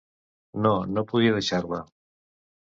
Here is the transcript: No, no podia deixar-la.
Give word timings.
No, 0.67 0.71
no 0.95 1.05
podia 1.13 1.37
deixar-la. 1.37 1.83